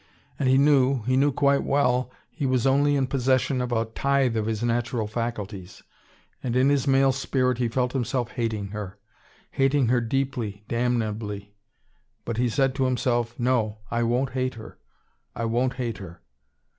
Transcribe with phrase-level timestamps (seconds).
[0.39, 4.35] And he knew, he knew quite well he was only in possession of a tithe
[4.35, 5.83] of his natural faculties.
[6.41, 8.97] And in his male spirit he felt himself hating her:
[9.51, 11.53] hating her deeply, damnably.
[12.25, 14.79] But he said to himself: "No, I won't hate her.
[15.35, 16.23] I won't hate her."